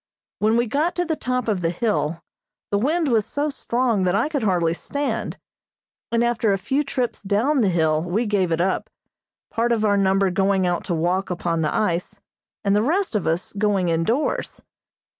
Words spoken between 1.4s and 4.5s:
of the hill the wind was so strong that I could